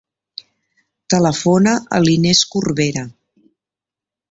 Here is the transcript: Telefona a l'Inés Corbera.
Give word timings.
Telefona 1.15 1.75
a 1.97 2.01
l'Inés 2.07 2.43
Corbera. 2.55 3.07